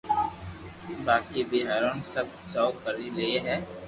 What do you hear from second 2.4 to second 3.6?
سھو ڪري لي ھي